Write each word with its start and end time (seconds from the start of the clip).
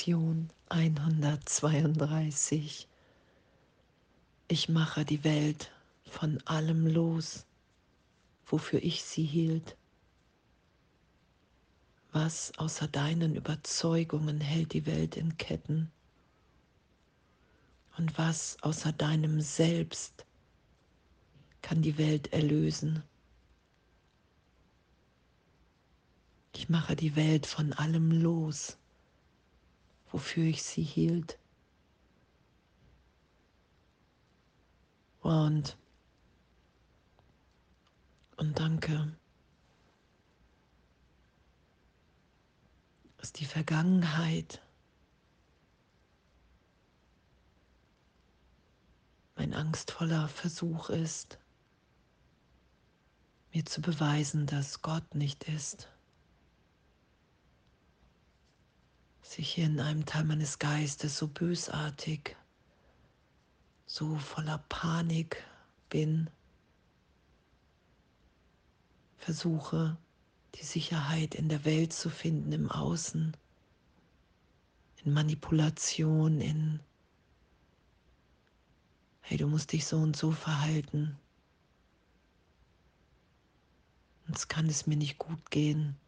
Lektion 0.00 0.48
132. 0.70 2.88
Ich 4.48 4.70
mache 4.70 5.04
die 5.04 5.22
Welt 5.24 5.70
von 6.04 6.40
allem 6.46 6.86
los, 6.86 7.44
wofür 8.46 8.82
ich 8.82 9.04
sie 9.04 9.26
hielt. 9.26 9.76
Was 12.12 12.50
außer 12.56 12.88
deinen 12.88 13.36
Überzeugungen 13.36 14.40
hält 14.40 14.72
die 14.72 14.86
Welt 14.86 15.18
in 15.18 15.36
Ketten? 15.36 15.90
Und 17.98 18.16
was 18.16 18.56
außer 18.62 18.92
deinem 18.92 19.42
Selbst 19.42 20.24
kann 21.60 21.82
die 21.82 21.98
Welt 21.98 22.32
erlösen? 22.32 23.02
Ich 26.54 26.70
mache 26.70 26.96
die 26.96 27.16
Welt 27.16 27.44
von 27.44 27.74
allem 27.74 28.12
los, 28.12 28.78
wofür 30.10 30.44
ich 30.44 30.62
sie 30.62 30.82
hielt. 30.82 31.38
Und, 35.20 35.76
und 38.36 38.58
danke, 38.58 39.16
dass 43.18 43.32
die 43.32 43.44
Vergangenheit 43.44 44.62
mein 49.36 49.54
angstvoller 49.54 50.28
Versuch 50.28 50.90
ist, 50.90 51.38
mir 53.52 53.64
zu 53.64 53.82
beweisen, 53.82 54.46
dass 54.46 54.80
Gott 54.80 55.14
nicht 55.14 55.44
ist. 55.44 55.88
Dass 59.30 59.38
ich 59.38 59.52
hier 59.52 59.66
in 59.66 59.78
einem 59.78 60.06
Teil 60.06 60.24
meines 60.24 60.58
Geistes 60.58 61.16
so 61.16 61.28
bösartig, 61.28 62.36
so 63.86 64.16
voller 64.16 64.58
Panik 64.68 65.44
bin, 65.88 66.28
versuche 69.18 69.96
die 70.56 70.64
Sicherheit 70.64 71.36
in 71.36 71.48
der 71.48 71.64
Welt 71.64 71.92
zu 71.92 72.10
finden, 72.10 72.50
im 72.50 72.72
Außen, 72.72 73.36
in 75.04 75.12
Manipulation, 75.12 76.40
in, 76.40 76.80
hey, 79.20 79.38
du 79.38 79.46
musst 79.46 79.70
dich 79.70 79.86
so 79.86 79.98
und 79.98 80.16
so 80.16 80.32
verhalten. 80.32 81.16
Sonst 84.26 84.48
kann 84.48 84.66
es 84.66 84.88
mir 84.88 84.96
nicht 84.96 85.18
gut 85.18 85.52
gehen. 85.52 85.99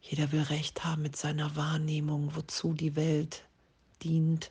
Jeder 0.00 0.32
will 0.32 0.42
Recht 0.42 0.84
haben 0.84 1.02
mit 1.02 1.16
seiner 1.16 1.54
Wahrnehmung, 1.56 2.34
wozu 2.34 2.72
die 2.72 2.96
Welt 2.96 3.44
dient, 4.02 4.50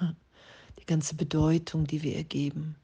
die 0.78 0.86
ganze 0.86 1.14
Bedeutung, 1.14 1.86
die 1.86 2.02
wir 2.02 2.16
ihr 2.16 2.24
geben. 2.24 2.76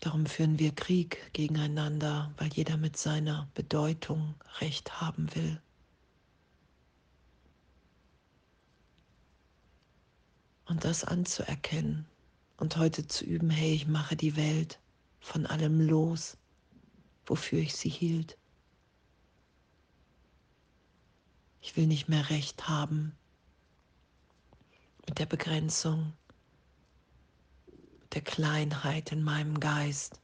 Darum 0.00 0.26
führen 0.26 0.58
wir 0.58 0.74
Krieg 0.74 1.32
gegeneinander, 1.32 2.30
weil 2.36 2.52
jeder 2.52 2.76
mit 2.76 2.98
seiner 2.98 3.48
Bedeutung 3.54 4.34
Recht 4.60 5.00
haben 5.00 5.34
will. 5.34 5.62
Und 10.66 10.84
das 10.84 11.04
anzuerkennen 11.04 12.06
und 12.58 12.76
heute 12.76 13.06
zu 13.06 13.24
üben, 13.24 13.48
hey, 13.48 13.72
ich 13.74 13.86
mache 13.86 14.14
die 14.14 14.36
Welt 14.36 14.78
von 15.20 15.46
allem 15.46 15.80
los, 15.80 16.36
wofür 17.26 17.58
ich 17.58 17.74
sie 17.74 17.88
hielt. 17.88 18.38
Ich 21.60 21.76
will 21.76 21.86
nicht 21.86 22.08
mehr 22.08 22.28
recht 22.30 22.68
haben 22.68 23.16
mit 25.06 25.18
der 25.18 25.26
Begrenzung, 25.26 26.12
mit 28.00 28.14
der 28.14 28.22
Kleinheit 28.22 29.12
in 29.12 29.22
meinem 29.22 29.58
Geist. 29.60 30.20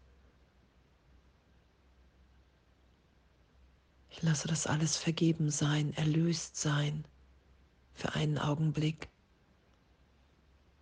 Ich 4.10 4.22
lasse 4.22 4.48
das 4.48 4.66
alles 4.66 4.96
vergeben 4.96 5.50
sein, 5.50 5.94
erlöst 5.94 6.56
sein 6.56 7.06
für 7.94 8.14
einen 8.14 8.38
Augenblick, 8.38 9.08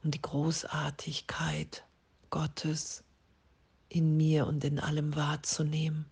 um 0.03 0.11
die 0.11 0.23
Großartigkeit 0.23 1.85
Gottes 2.31 3.05
in 3.89 4.17
mir 4.17 4.47
und 4.47 4.65
in 4.65 4.79
allem 4.79 5.17
wahrzunehmen, 5.17 6.07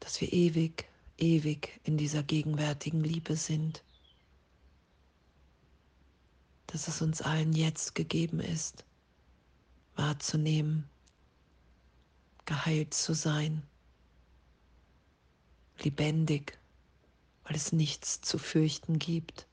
dass 0.00 0.20
wir 0.20 0.32
ewig, 0.32 0.88
ewig 1.18 1.80
in 1.84 1.98
dieser 1.98 2.22
gegenwärtigen 2.22 3.02
Liebe 3.02 3.36
sind, 3.36 3.82
dass 6.68 6.88
es 6.88 7.02
uns 7.02 7.22
allen 7.22 7.52
jetzt 7.52 7.94
gegeben 7.94 8.40
ist, 8.40 8.84
wahrzunehmen, 9.96 10.88
geheilt 12.44 12.94
zu 12.94 13.14
sein, 13.14 13.62
lebendig, 15.80 16.58
weil 17.44 17.56
es 17.56 17.72
nichts 17.72 18.20
zu 18.20 18.38
fürchten 18.38 18.98
gibt, 18.98 19.46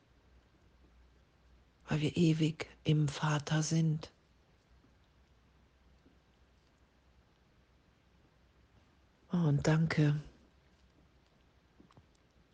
weil 1.88 2.02
wir 2.02 2.16
ewig 2.16 2.68
im 2.84 3.07
Vater 3.07 3.63
sind. 3.63 4.12
Und 9.44 9.68
danke. 9.68 10.22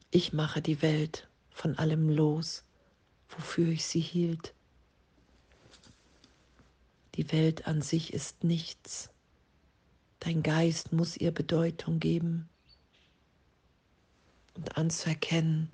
Ich 0.09 0.33
mache 0.33 0.61
die 0.61 0.81
Welt 0.81 1.29
von 1.49 1.77
allem 1.77 2.09
los, 2.09 2.63
wofür 3.29 3.69
ich 3.69 3.85
sie 3.85 3.99
hielt. 3.99 4.53
Die 7.15 7.31
Welt 7.31 7.67
an 7.67 7.81
sich 7.81 8.13
ist 8.13 8.43
nichts. 8.43 9.09
Dein 10.19 10.43
Geist 10.43 10.91
muss 10.91 11.17
ihr 11.17 11.31
Bedeutung 11.31 11.99
geben 11.99 12.49
und 14.55 14.77
anzuerkennen, 14.77 15.71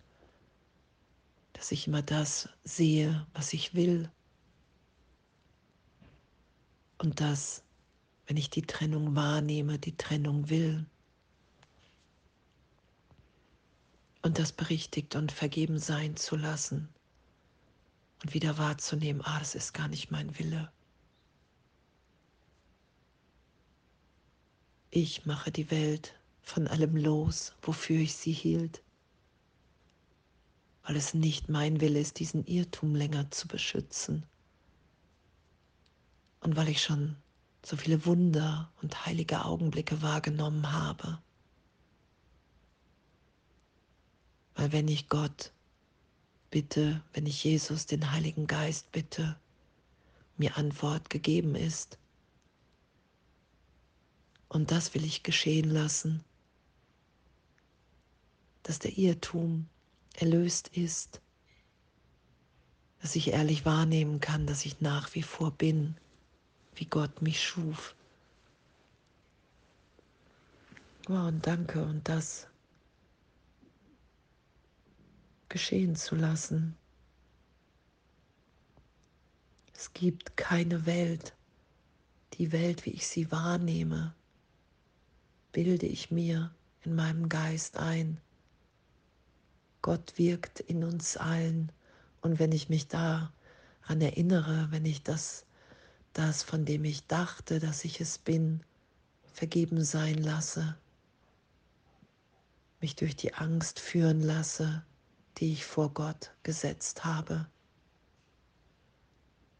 dass 1.53 1.72
ich 1.72 1.88
immer 1.88 2.01
das 2.01 2.50
sehe, 2.63 3.25
was 3.34 3.53
ich 3.53 3.73
will 3.73 4.12
und 6.97 7.22
dass, 7.22 7.63
wenn 8.25 8.38
ich 8.38 8.50
die 8.50 8.62
Trennung 8.62 9.16
wahrnehme, 9.16 9.79
die 9.79 9.96
Trennung 9.96 10.50
will. 10.50 10.85
Und 14.28 14.40
das 14.40 14.52
berichtigt 14.52 15.16
und 15.16 15.32
vergeben 15.32 15.80
sein 15.80 16.18
zu 16.18 16.36
lassen 16.36 16.90
und 18.22 18.34
wieder 18.34 18.58
wahrzunehmen, 18.58 19.22
ah, 19.24 19.40
das 19.40 19.56
ist 19.56 19.74
gar 19.74 19.88
nicht 19.88 20.12
mein 20.12 20.38
Wille. 20.38 20.70
Ich 24.90 25.26
mache 25.26 25.50
die 25.50 25.72
Welt 25.72 26.14
von 26.42 26.68
allem 26.68 26.98
los, 26.98 27.54
wofür 27.62 28.02
ich 28.02 28.16
sie 28.16 28.34
hielt, 28.34 28.84
weil 30.84 30.98
es 30.98 31.14
nicht 31.14 31.48
mein 31.48 31.80
Wille 31.80 32.02
ist, 32.02 32.20
diesen 32.20 32.46
Irrtum 32.46 32.96
länger 32.96 33.32
zu 33.32 33.48
beschützen 33.48 34.26
und 36.42 36.58
weil 36.58 36.68
ich 36.68 36.84
schon 36.84 37.16
so 37.66 37.78
viele 37.78 38.06
Wunder 38.06 38.70
und 38.82 39.06
heilige 39.06 39.46
Augenblicke 39.46 40.02
wahrgenommen 40.02 40.74
habe. 40.74 41.18
Weil 44.57 44.72
wenn 44.72 44.88
ich 44.88 45.07
Gott 45.07 45.51
bitte, 46.50 47.01
wenn 47.13 47.28
ich 47.28 47.44
Jesus, 47.44 47.85
den 47.85 48.12
Heiligen 48.12 48.47
Geist 48.47 48.91
bitte, 48.91 49.38
mir 50.35 50.57
Antwort 50.57 51.09
gegeben 51.12 51.56
ist. 51.56 51.97
Und 54.50 54.72
das 54.72 54.94
will 54.94 55.06
ich 55.06 55.22
geschehen 55.22 55.69
lassen, 55.69 56.23
dass 58.64 58.79
der 58.79 58.97
Irrtum 58.97 59.67
erlöst 60.16 60.70
ist, 60.70 61.22
dass 63.02 63.16
ich 63.16 63.29
ehrlich 63.29 63.64
wahrnehmen 63.64 64.20
kann, 64.20 64.47
dass 64.47 64.66
ich 64.66 64.82
nach 64.82 65.14
wie 65.14 65.22
vor 65.22 65.52
bin, 65.52 65.96
wie 66.76 66.85
Gott 66.85 67.22
mich 67.22 67.43
schuf. 67.43 67.96
Oh, 71.09 71.14
und 71.14 71.46
danke 71.46 71.84
und 71.84 72.08
das 72.09 72.47
geschehen 75.58 75.96
zu 75.96 76.16
lassen. 76.16 76.78
Es 79.74 79.92
gibt 79.92 80.38
keine 80.38 80.86
Welt. 80.86 81.34
Die 82.34 82.52
Welt, 82.52 82.86
wie 82.86 82.92
ich 82.92 83.08
sie 83.08 83.32
wahrnehme, 83.32 84.14
bilde 85.54 85.88
ich 85.88 86.12
mir 86.12 86.54
in 86.84 86.94
meinem 86.94 87.28
Geist 87.28 87.78
ein. 87.78 88.22
Gott 89.82 90.20
wirkt 90.20 90.59
in 90.59 90.84
uns 90.84 91.18
allen. 91.18 91.72
Und 92.22 92.38
wenn 92.38 92.52
ich 92.52 92.70
mich 92.70 92.88
daran 92.88 93.32
erinnere, 93.88 94.68
wenn 94.70 94.86
ich 94.86 95.02
das, 95.02 95.44
das, 96.14 96.44
von 96.44 96.66
dem 96.66 96.86
ich 96.86 97.08
dachte, 97.08 97.58
dass 97.58 97.84
ich 97.84 98.00
es 98.00 98.20
bin, 98.20 98.62
vergeben 99.34 99.84
sein 99.84 100.20
lasse, 100.20 100.78
mich 102.80 102.96
durch 102.96 103.16
die 103.16 103.34
Angst 103.34 103.80
führen 103.80 104.22
lasse, 104.22 104.84
die 105.37 105.53
ich 105.53 105.66
vor 105.66 105.93
Gott 105.93 106.34
gesetzt 106.43 107.05
habe. 107.05 107.47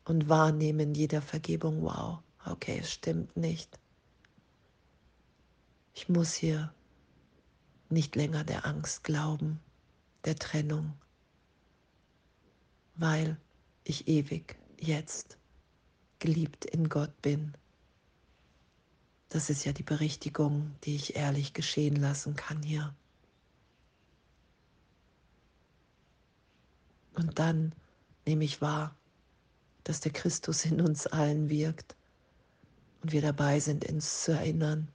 Und 0.06 0.30
wahrnehme 0.30 0.84
in 0.84 0.96
jeder 0.96 1.22
Vergebung, 1.22 1.84
wow, 1.84 2.20
okay, 2.46 2.80
es 2.82 2.92
stimmt 2.92 3.36
nicht. 3.36 3.80
Ich 5.94 6.10
muss 6.10 6.34
hier 6.34 6.74
nicht 7.90 8.16
länger 8.16 8.44
der 8.44 8.66
Angst 8.66 9.04
glauben, 9.04 9.60
der 10.26 10.36
Trennung, 10.36 10.94
weil 12.96 13.38
ich 13.84 14.08
ewig 14.08 14.58
jetzt 14.80 15.38
geliebt 16.20 16.66
in 16.66 16.90
Gott 16.90 17.22
bin. 17.22 17.54
Das 19.30 19.50
ist 19.50 19.66
ja 19.66 19.74
die 19.74 19.84
Berichtigung, 19.84 20.76
die 20.84 20.96
ich 20.96 21.16
ehrlich 21.16 21.54
geschehen 21.54 21.96
lassen 21.96 22.36
kann 22.36 22.64
hier. 22.64 22.94
Und 27.18 27.40
dann 27.40 27.74
nehme 28.28 28.44
ich 28.44 28.62
wahr, 28.62 28.96
dass 29.84 30.02
der 30.02 30.14
Christus 30.14 30.66
in 30.66 30.80
uns 30.80 31.08
allen 31.08 31.50
wirkt 31.50 31.96
und 33.02 33.12
wir 33.12 33.24
dabei 33.24 33.60
sind, 33.60 33.90
uns 33.90 34.24
zu 34.24 34.34
erinnern, 34.34 34.88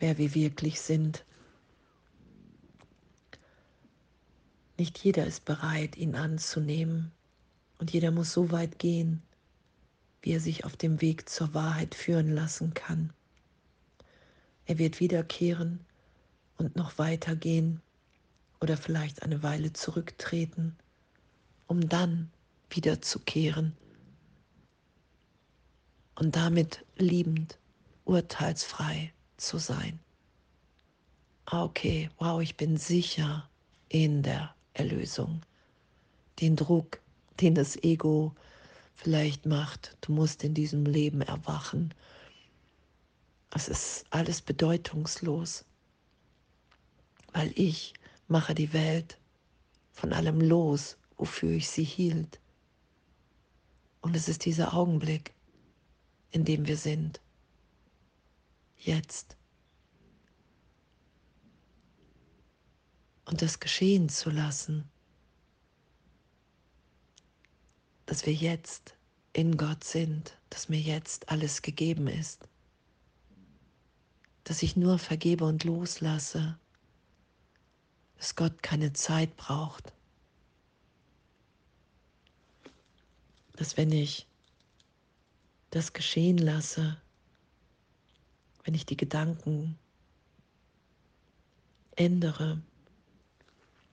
wer 0.00 0.18
wir 0.18 0.34
wirklich 0.34 0.82
sind. 0.82 1.24
Nicht 4.76 4.98
jeder 4.98 5.26
ist 5.26 5.46
bereit, 5.46 5.96
ihn 5.96 6.14
anzunehmen 6.14 7.10
und 7.78 7.92
jeder 7.92 8.10
muss 8.10 8.32
so 8.32 8.50
weit 8.50 8.78
gehen, 8.78 9.22
wie 10.20 10.32
er 10.32 10.40
sich 10.40 10.66
auf 10.66 10.76
dem 10.76 11.00
Weg 11.00 11.26
zur 11.30 11.54
Wahrheit 11.54 11.94
führen 11.94 12.28
lassen 12.28 12.74
kann. 12.74 13.14
Er 14.66 14.76
wird 14.76 15.00
wiederkehren 15.00 15.80
und 16.58 16.76
noch 16.76 16.98
weitergehen 16.98 17.80
oder 18.64 18.78
vielleicht 18.78 19.22
eine 19.22 19.42
Weile 19.42 19.74
zurücktreten, 19.74 20.74
um 21.66 21.86
dann 21.86 22.30
wiederzukehren 22.70 23.76
und 26.14 26.34
damit 26.34 26.82
liebend, 26.96 27.58
urteilsfrei 28.06 29.12
zu 29.36 29.58
sein. 29.58 30.00
Ah, 31.44 31.64
okay, 31.64 32.08
wow, 32.16 32.40
ich 32.40 32.56
bin 32.56 32.78
sicher 32.78 33.50
in 33.90 34.22
der 34.22 34.54
Erlösung. 34.72 35.42
Den 36.40 36.56
Druck, 36.56 37.02
den 37.42 37.54
das 37.54 37.76
Ego 37.76 38.34
vielleicht 38.94 39.44
macht, 39.44 39.94
du 40.00 40.12
musst 40.12 40.42
in 40.42 40.54
diesem 40.54 40.86
Leben 40.86 41.20
erwachen. 41.20 41.92
Es 43.50 43.68
ist 43.68 44.06
alles 44.08 44.40
bedeutungslos, 44.40 45.66
weil 47.34 47.52
ich 47.56 47.92
mache 48.28 48.54
die 48.54 48.72
Welt 48.72 49.18
von 49.92 50.12
allem 50.12 50.40
los, 50.40 50.96
wofür 51.16 51.52
ich 51.52 51.68
sie 51.68 51.84
hielt. 51.84 52.40
Und 54.00 54.16
es 54.16 54.28
ist 54.28 54.44
dieser 54.44 54.74
Augenblick, 54.74 55.34
in 56.30 56.44
dem 56.44 56.66
wir 56.66 56.76
sind. 56.76 57.20
Jetzt. 58.76 59.36
Und 63.24 63.40
das 63.40 63.60
geschehen 63.60 64.08
zu 64.08 64.30
lassen, 64.30 64.90
dass 68.04 68.26
wir 68.26 68.34
jetzt 68.34 68.96
in 69.32 69.56
Gott 69.56 69.84
sind, 69.84 70.38
dass 70.50 70.68
mir 70.68 70.80
jetzt 70.80 71.30
alles 71.30 71.62
gegeben 71.62 72.06
ist, 72.06 72.46
dass 74.44 74.62
ich 74.62 74.76
nur 74.76 74.98
vergebe 74.98 75.44
und 75.44 75.64
loslasse, 75.64 76.58
dass 78.18 78.34
Gott 78.36 78.62
keine 78.62 78.92
Zeit 78.92 79.36
braucht, 79.36 79.92
dass 83.56 83.76
wenn 83.76 83.92
ich 83.92 84.26
das 85.70 85.92
geschehen 85.92 86.38
lasse, 86.38 87.00
wenn 88.64 88.74
ich 88.74 88.86
die 88.86 88.96
Gedanken 88.96 89.78
ändere, 91.96 92.60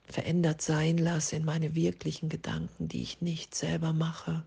verändert 0.05 0.61
sein 0.61 0.97
lasse 0.97 1.35
in 1.35 1.45
meine 1.45 1.75
wirklichen 1.75 2.29
Gedanken, 2.29 2.87
die 2.87 3.01
ich 3.01 3.21
nicht 3.21 3.55
selber 3.55 3.93
mache, 3.93 4.45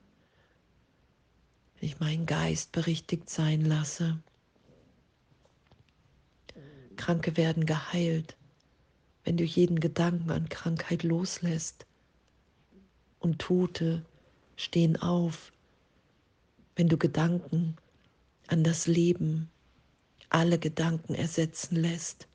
wenn 1.78 1.88
ich 1.88 2.00
meinen 2.00 2.26
Geist 2.26 2.72
berichtigt 2.72 3.30
sein 3.30 3.64
lasse. 3.64 4.18
Kranke 6.96 7.36
werden 7.36 7.66
geheilt, 7.66 8.36
wenn 9.24 9.36
du 9.36 9.44
jeden 9.44 9.80
Gedanken 9.80 10.30
an 10.30 10.48
Krankheit 10.48 11.02
loslässt 11.02 11.86
und 13.20 13.38
Tote 13.38 14.04
stehen 14.56 15.00
auf, 15.00 15.52
wenn 16.76 16.88
du 16.88 16.98
Gedanken 16.98 17.76
an 18.46 18.62
das 18.62 18.86
Leben, 18.86 19.50
alle 20.28 20.58
Gedanken 20.58 21.14
ersetzen 21.14 21.76
lässt, 21.76 22.28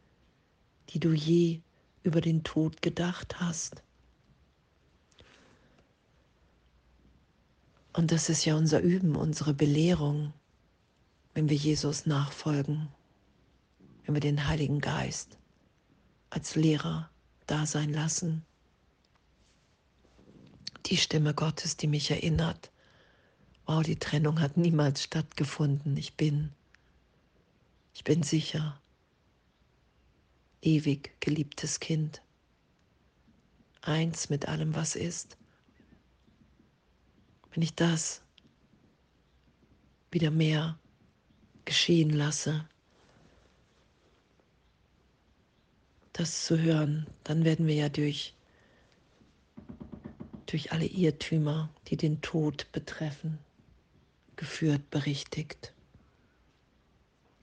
die 0.89 0.99
du 0.99 1.13
je 1.13 1.59
über 2.03 2.21
den 2.21 2.43
Tod 2.43 2.81
gedacht 2.81 3.39
hast. 3.39 3.83
Und 7.93 8.11
das 8.11 8.29
ist 8.29 8.45
ja 8.45 8.55
unser 8.55 8.79
Üben, 8.79 9.15
unsere 9.15 9.53
Belehrung, 9.53 10.33
wenn 11.33 11.49
wir 11.49 11.57
Jesus 11.57 12.05
nachfolgen, 12.05 12.87
wenn 14.05 14.15
wir 14.15 14.21
den 14.21 14.47
Heiligen 14.47 14.79
Geist 14.79 15.37
als 16.29 16.55
Lehrer 16.55 17.09
da 17.47 17.65
sein 17.65 17.91
lassen. 17.91 18.45
Die 20.85 20.97
Stimme 20.97 21.33
Gottes, 21.33 21.77
die 21.77 21.87
mich 21.87 22.11
erinnert, 22.11 22.71
wow, 23.65 23.83
die 23.83 23.97
Trennung 23.99 24.39
hat 24.39 24.57
niemals 24.57 25.03
stattgefunden. 25.03 25.97
Ich 25.97 26.15
bin, 26.15 26.51
ich 27.93 28.03
bin 28.03 28.23
sicher, 28.23 28.81
ewig 30.61 31.19
geliebtes 31.19 31.79
Kind, 31.79 32.21
eins 33.81 34.29
mit 34.29 34.47
allem, 34.47 34.75
was 34.75 34.95
ist. 34.95 35.37
Wenn 37.51 37.63
ich 37.63 37.75
das 37.75 38.21
wieder 40.11 40.31
mehr 40.31 40.79
geschehen 41.65 42.09
lasse, 42.09 42.67
das 46.13 46.45
zu 46.45 46.59
hören, 46.59 47.07
dann 47.23 47.45
werden 47.45 47.67
wir 47.67 47.75
ja 47.75 47.89
durch 47.89 48.33
durch 50.51 50.71
alle 50.71 50.85
Irrtümer, 50.85 51.69
die 51.87 51.97
den 51.97 52.21
Tod 52.21 52.71
betreffen, 52.71 53.37
geführt, 54.35 54.89
berichtigt. 54.89 55.73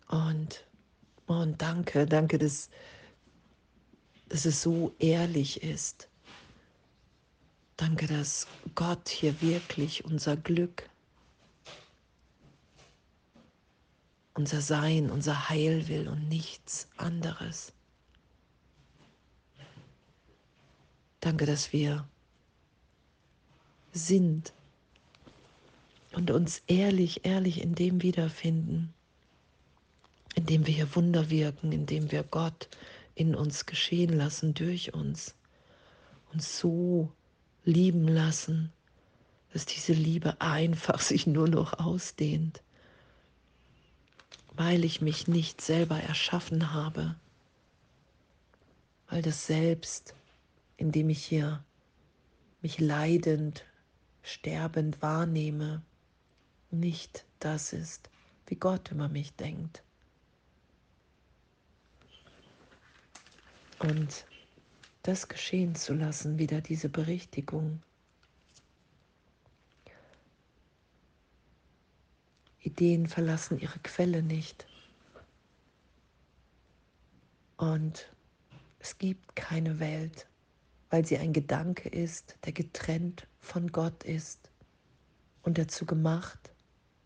Und, 0.08 0.64
und 1.26 1.62
danke, 1.62 2.06
danke, 2.06 2.38
dass, 2.38 2.68
dass 4.28 4.44
es 4.44 4.60
so 4.60 4.92
ehrlich 4.98 5.62
ist. 5.62 6.08
Danke, 7.76 8.08
dass 8.08 8.48
Gott 8.74 9.08
hier 9.08 9.40
wirklich 9.40 10.04
unser 10.04 10.36
Glück, 10.36 10.88
unser 14.34 14.60
Sein, 14.60 15.10
unser 15.10 15.48
Heil 15.48 15.86
will 15.86 16.08
und 16.08 16.28
nichts 16.28 16.88
anderes. 16.96 17.72
Danke, 21.26 21.44
dass 21.44 21.72
wir 21.72 22.08
sind 23.92 24.52
und 26.12 26.30
uns 26.30 26.62
ehrlich, 26.68 27.24
ehrlich 27.24 27.60
in 27.60 27.74
dem 27.74 28.00
wiederfinden, 28.00 28.94
in 30.36 30.46
dem 30.46 30.68
wir 30.68 30.72
hier 30.72 30.94
Wunder 30.94 31.28
wirken, 31.28 31.72
in 31.72 31.84
dem 31.84 32.12
wir 32.12 32.22
Gott 32.22 32.68
in 33.16 33.34
uns 33.34 33.66
geschehen 33.66 34.12
lassen, 34.16 34.54
durch 34.54 34.94
uns, 34.94 35.34
uns 36.32 36.60
so 36.60 37.10
lieben 37.64 38.06
lassen, 38.06 38.72
dass 39.52 39.66
diese 39.66 39.94
Liebe 39.94 40.40
einfach 40.40 41.00
sich 41.00 41.26
nur 41.26 41.48
noch 41.48 41.80
ausdehnt, 41.80 42.62
weil 44.54 44.84
ich 44.84 45.00
mich 45.00 45.26
nicht 45.26 45.60
selber 45.60 45.98
erschaffen 45.98 46.72
habe, 46.72 47.16
weil 49.08 49.22
das 49.22 49.48
Selbst, 49.48 50.14
in 50.76 50.92
dem 50.92 51.08
ich 51.08 51.24
hier 51.24 51.64
mich 52.60 52.78
leidend, 52.78 53.64
sterbend 54.22 55.00
wahrnehme, 55.02 55.82
nicht 56.70 57.24
das 57.38 57.72
ist, 57.72 58.10
wie 58.46 58.56
Gott 58.56 58.90
über 58.90 59.08
mich 59.08 59.34
denkt. 59.34 59.82
Und 63.78 64.26
das 65.02 65.28
geschehen 65.28 65.74
zu 65.74 65.94
lassen, 65.94 66.38
wieder 66.38 66.60
diese 66.60 66.88
Berichtigung. 66.88 67.82
Ideen 72.58 73.06
verlassen 73.06 73.60
ihre 73.60 73.78
Quelle 73.78 74.22
nicht. 74.22 74.66
Und 77.56 78.10
Es 78.78 78.98
gibt 78.98 79.34
keine 79.34 79.80
Welt, 79.80 80.28
weil 80.90 81.04
sie 81.04 81.18
ein 81.18 81.32
Gedanke 81.32 81.88
ist, 81.88 82.36
der 82.44 82.52
getrennt 82.52 83.26
von 83.40 83.72
Gott 83.72 84.04
ist 84.04 84.50
und 85.42 85.58
dazu 85.58 85.86
gemacht, 85.86 86.52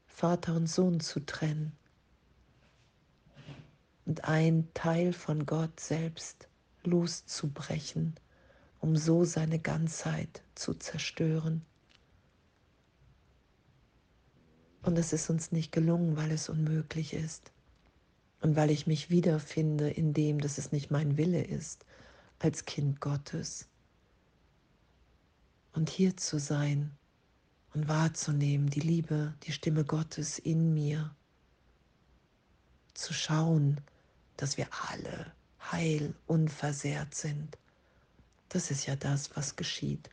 Vater 0.07 0.55
und 0.55 0.67
Sohn 0.67 1.01
zu 1.01 1.21
trennen 1.21 1.73
und 4.05 4.25
ein 4.25 4.69
Teil 4.75 5.13
von 5.13 5.47
Gott 5.47 5.79
selbst 5.79 6.49
loszubrechen, 6.83 8.15
um 8.81 8.97
so 8.97 9.25
seine 9.25 9.59
Ganzheit 9.59 10.43
zu 10.55 10.75
zerstören. 10.75 11.65
Und 14.83 14.99
es 14.99 15.13
ist 15.13 15.29
uns 15.31 15.53
nicht 15.53 15.73
gelungen, 15.73 16.17
weil 16.17 16.31
es 16.33 16.49
unmöglich 16.49 17.13
ist. 17.13 17.53
Und 18.41 18.57
weil 18.57 18.71
ich 18.71 18.87
mich 18.87 19.11
wiederfinde 19.11 19.91
in 19.91 20.15
dem, 20.15 20.41
dass 20.41 20.57
es 20.57 20.73
nicht 20.73 20.91
mein 20.91 21.19
Wille 21.19 21.45
ist, 21.45 21.85
als 22.41 22.65
Kind 22.65 23.01
Gottes. 23.01 23.69
Und 25.73 25.89
hier 25.89 26.17
zu 26.17 26.39
sein 26.39 26.91
und 27.75 27.87
wahrzunehmen, 27.87 28.69
die 28.69 28.81
Liebe, 28.81 29.35
die 29.45 29.53
Stimme 29.53 29.85
Gottes 29.85 30.39
in 30.39 30.75
mir. 30.75 31.15
Zu 32.95 33.13
schauen, 33.13 33.81
dass 34.37 34.57
wir 34.57 34.67
alle 34.89 35.33
heil, 35.71 36.15
unversehrt 36.27 37.15
sind. 37.15 37.57
Das 38.49 38.71
ist 38.71 38.87
ja 38.87 38.97
das, 38.97 39.37
was 39.37 39.55
geschieht. 39.55 40.11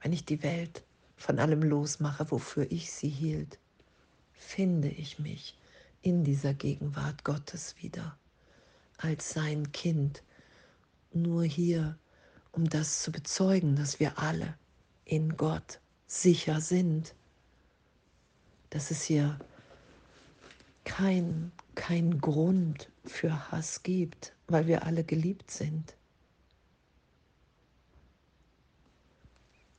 Wenn 0.00 0.12
ich 0.12 0.24
die 0.24 0.42
Welt 0.42 0.84
von 1.16 1.40
allem 1.40 1.62
losmache, 1.62 2.30
wofür 2.30 2.70
ich 2.70 2.92
sie 2.92 3.08
hielt, 3.08 3.58
finde 4.32 4.88
ich 4.88 5.18
mich 5.18 5.58
in 6.02 6.22
dieser 6.22 6.54
Gegenwart 6.54 7.24
Gottes 7.24 7.74
wieder, 7.82 8.16
als 8.98 9.30
sein 9.30 9.72
Kind, 9.72 10.22
nur 11.12 11.44
hier, 11.44 11.98
um 12.52 12.68
das 12.68 13.02
zu 13.02 13.10
bezeugen, 13.10 13.76
dass 13.76 13.98
wir 14.00 14.18
alle 14.18 14.56
in 15.04 15.36
Gott 15.36 15.80
sicher 16.06 16.60
sind, 16.60 17.14
dass 18.70 18.90
es 18.90 19.02
hier 19.02 19.38
kein, 20.84 21.52
kein 21.74 22.20
Grund 22.20 22.90
für 23.04 23.50
Hass 23.50 23.82
gibt, 23.82 24.34
weil 24.48 24.66
wir 24.66 24.84
alle 24.84 25.04
geliebt 25.04 25.50
sind. 25.50 25.96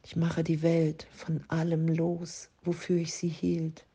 Ich 0.03 0.15
mache 0.15 0.43
die 0.43 0.63
Welt 0.63 1.07
von 1.11 1.43
allem 1.49 1.87
los, 1.87 2.49
wofür 2.63 2.97
ich 2.97 3.13
sie 3.13 3.29
hielt, 3.29 3.85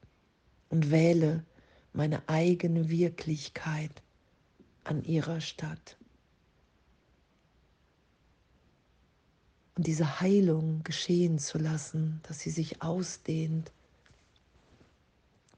und 0.68 0.90
wähle 0.90 1.44
meine 1.92 2.28
eigene 2.28 2.88
Wirklichkeit 2.88 4.03
an 4.84 5.02
ihrer 5.04 5.40
Stadt. 5.40 5.96
Und 9.76 9.86
diese 9.86 10.20
Heilung 10.20 10.84
geschehen 10.84 11.38
zu 11.38 11.58
lassen, 11.58 12.20
dass 12.22 12.40
sie 12.40 12.50
sich 12.50 12.80
ausdehnt 12.82 13.72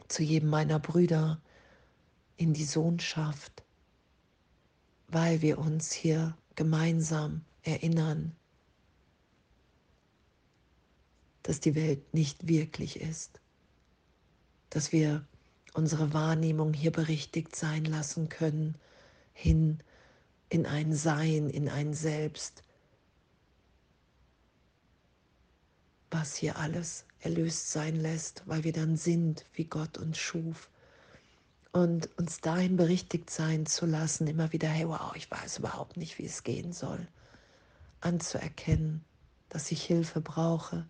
zu 0.08 0.22
jedem 0.22 0.48
meiner 0.48 0.78
Brüder 0.78 1.40
in 2.36 2.54
die 2.54 2.64
Sohnschaft, 2.64 3.62
weil 5.08 5.42
wir 5.42 5.58
uns 5.58 5.92
hier 5.92 6.36
gemeinsam 6.54 7.44
erinnern, 7.62 8.34
dass 11.42 11.60
die 11.60 11.74
Welt 11.74 12.14
nicht 12.14 12.48
wirklich 12.48 13.00
ist, 13.00 13.40
dass 14.70 14.92
wir 14.92 15.26
unsere 15.74 16.12
Wahrnehmung 16.12 16.72
hier 16.72 16.90
berichtigt 16.90 17.54
sein 17.54 17.84
lassen 17.84 18.28
können, 18.28 18.76
hin 19.36 19.82
in 20.48 20.64
ein 20.64 20.94
Sein, 20.94 21.50
in 21.50 21.68
ein 21.68 21.92
Selbst, 21.92 22.62
was 26.10 26.36
hier 26.36 26.56
alles 26.56 27.04
erlöst 27.20 27.70
sein 27.70 27.96
lässt, 27.96 28.42
weil 28.46 28.64
wir 28.64 28.72
dann 28.72 28.96
sind, 28.96 29.44
wie 29.52 29.66
Gott 29.66 29.98
uns 29.98 30.16
schuf. 30.18 30.70
Und 31.72 32.08
uns 32.16 32.40
dahin 32.40 32.76
berichtigt 32.76 33.28
sein 33.28 33.66
zu 33.66 33.84
lassen, 33.84 34.26
immer 34.26 34.52
wieder, 34.52 34.68
hey, 34.68 34.88
wow, 34.88 35.14
ich 35.14 35.30
weiß 35.30 35.58
überhaupt 35.58 35.98
nicht, 35.98 36.16
wie 36.18 36.24
es 36.24 36.42
gehen 36.42 36.72
soll. 36.72 37.06
Anzuerkennen, 38.00 39.04
dass 39.50 39.70
ich 39.70 39.84
Hilfe 39.84 40.22
brauche, 40.22 40.86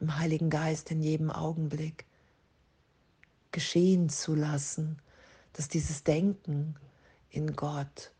im 0.00 0.18
Heiligen 0.18 0.50
Geist 0.50 0.90
in 0.90 1.00
jedem 1.00 1.30
Augenblick 1.30 2.06
geschehen 3.52 4.08
zu 4.08 4.34
lassen, 4.34 4.98
dass 5.52 5.68
dieses 5.68 6.02
Denken 6.02 6.74
in 7.30 7.54
Gott 7.54 8.12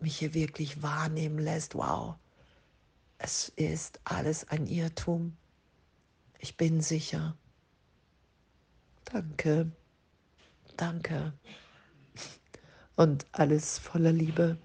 mich 0.00 0.18
hier 0.18 0.34
wirklich 0.34 0.82
wahrnehmen 0.82 1.38
lässt, 1.38 1.74
wow, 1.74 2.16
es 3.18 3.48
ist 3.50 4.00
alles 4.04 4.48
ein 4.48 4.66
Irrtum. 4.66 5.36
Ich 6.38 6.56
bin 6.56 6.80
sicher. 6.80 7.36
Danke, 9.06 9.72
danke. 10.76 11.32
Und 12.96 13.26
alles 13.32 13.78
voller 13.78 14.12
Liebe. 14.12 14.58